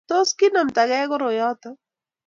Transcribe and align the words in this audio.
tos 0.09 0.29
kinomtokei 0.39 1.05
koroyoto? 1.11 1.69